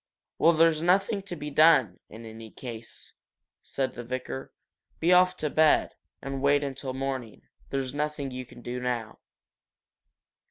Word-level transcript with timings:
"Well, 0.39 0.53
there's 0.53 0.81
nothing 0.81 1.21
to 1.21 1.35
be 1.35 1.51
done, 1.51 1.99
in 2.09 2.25
any 2.25 2.49
case," 2.49 3.13
said 3.61 3.93
the 3.93 4.03
vicar. 4.03 4.51
"Be 4.99 5.13
off 5.13 5.35
to 5.37 5.49
bed, 5.51 5.93
and 6.23 6.41
wait 6.41 6.63
until 6.63 6.95
morning. 6.95 7.43
There's 7.69 7.93
nothing 7.93 8.31
you 8.31 8.43
can 8.43 8.63
do 8.63 8.79
now." 8.79 9.19